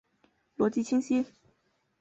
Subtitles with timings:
[0.57, 1.27] 逻辑清晰！